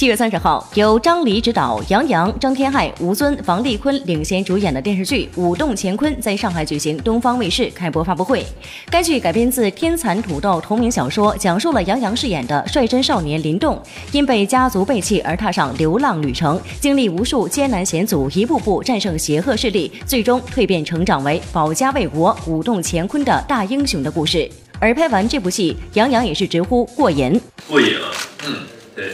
[0.00, 8.42] 七月三十号，由张黎执导，杨洋、张天爱、吴尊、王丽坤领衔主演的电视剧《舞动乾坤》在上海举行东方卫视开播发布会。
[8.90, 13.78] 该剧改编自《天蚕土豆》同名小说，讲述了杨洋饰演的率真少年林动，
[14.10, 24.50] 因被家族背弃而踏上流浪旅程，经历无数艰难险阻，一步步战胜邪恶势力，最终蜕变成长为保家卫国、舞动乾坤的大英雄的故事。
[24.78, 27.38] 而拍完这部戏，杨洋也是直呼过瘾。
[27.68, 28.08] 过瘾了，
[28.46, 28.54] 嗯，
[28.96, 29.12] 对。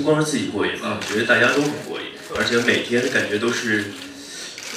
[0.00, 3.84] 不光是自己过瘾吧，我觉得大家都很过瘾，而且每天感觉都是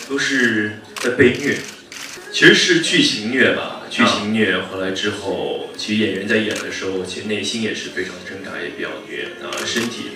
[0.10, 1.58] 都是在被虐，
[2.30, 10.12] 其实是剧情虐吧，剧情虐回来之后，其实演员在演的时候，其实内心也是非常挣扎，也比较虐啊，身体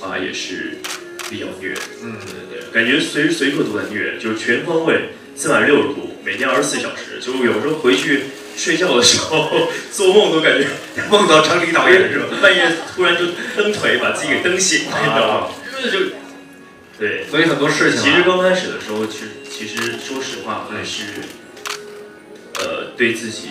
[0.00, 0.78] 啊也是
[1.28, 2.14] 比较虐，嗯。
[2.48, 8.24] 对对，感觉随时随刻都在虐，就是全方位，三百六十度，每天二十四小时，就有时候回去。
[8.56, 10.68] 睡觉的时候做梦都感觉
[11.10, 12.26] 梦到张黎导演是吧？
[12.40, 13.24] 半夜突然就
[13.56, 15.48] 蹬腿把自己给蹬醒，你知道吗？
[15.90, 15.98] 就
[16.96, 18.00] 对，所以很多事情。
[18.00, 21.02] 其实刚开始的时候，其实其实说实话还是
[22.60, 23.48] 呃对自己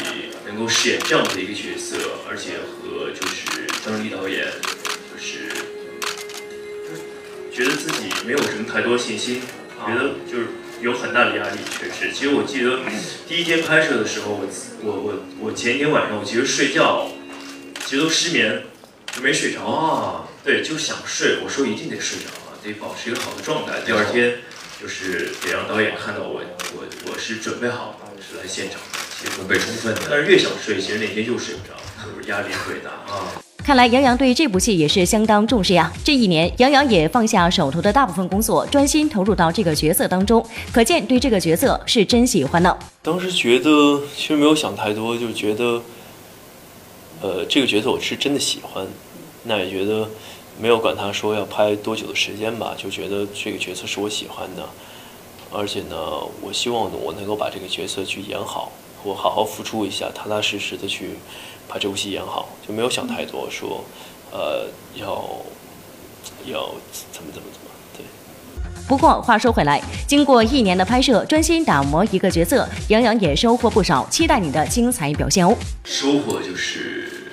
[0.48, 1.98] 能够饰演这样的一个角色，
[2.30, 4.48] 而且和就是张黎导演
[5.12, 5.50] 就是
[7.52, 9.42] 觉得自己没有什么太多信心，
[9.86, 10.48] 觉得就是。
[10.84, 12.12] 有很大的压力，确实。
[12.14, 12.82] 其实我记得
[13.26, 14.46] 第一天拍摄的时候，我
[14.84, 17.08] 我我我前一天晚上，我其实睡觉，
[17.86, 18.64] 其实都失眠，
[19.22, 20.28] 没睡着啊。
[20.44, 21.40] 对，就想睡。
[21.42, 23.80] 我说一定得睡着啊，得保持一个好的状态。
[23.86, 24.40] 第二天
[24.82, 26.42] 就是得让导演看到我，
[26.76, 30.02] 我我是准备好是来现场的，其实准备充分的。
[30.10, 33.32] 但是越想睡，其实那天又睡不着，就是压力特别大啊。
[33.64, 35.90] 看来杨洋对这部戏也是相当重视呀。
[36.04, 42.78] 这一年，杨洋也放下手头的大部分工作，专心投入到这个角色当中，可见对这个角色是真喜欢呢。
[43.02, 45.82] 当时觉得其实没有想太多，就觉得，
[47.22, 48.86] 呃，这个角色我是真的喜欢，
[49.44, 50.10] 那也觉得
[50.60, 54.68] 没有管他说要拍多久的时间吧，就觉得这个角色是我喜欢的，
[55.50, 55.96] 而且呢，
[56.42, 58.74] 我希望我能够把这个角色去演好，
[59.04, 61.18] 我好好付出一下，踏踏实实的去。
[61.66, 63.86] 把这部戏演好，就没有想太多，说，
[64.32, 65.06] 呃，要
[66.46, 66.70] 要
[67.14, 68.06] 怎么怎么怎么，对。
[68.86, 75.56] 不过话说回来，经过一年的拍摄，专心打磨一个角色，杨洋也收获不少，期待你的精彩表现哦。
[75.86, 77.32] 收获就是，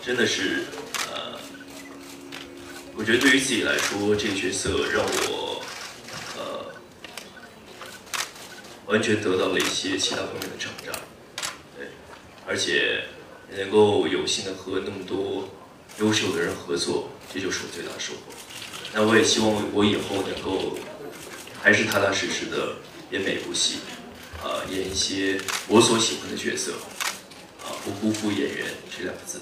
[0.00, 0.66] 真的是，
[1.12, 1.36] 呃，
[2.94, 5.60] 我觉得对于自己来说，这个角色让我，
[6.38, 6.66] 呃，
[8.90, 10.92] 完全得到了一些其他方面的成长。
[11.78, 11.86] 对
[12.46, 13.04] 而且
[13.56, 15.48] 能够有幸的和那么多
[16.00, 18.32] 优秀的人合作，这就是我最大的收获。
[18.92, 20.76] 那我也希望我以后能够
[21.62, 22.74] 还是踏踏实实的
[23.12, 23.78] 演每部戏，
[24.42, 26.72] 啊，演一些我所喜欢的角色，
[27.62, 29.40] 啊，不辜负演员这两个字。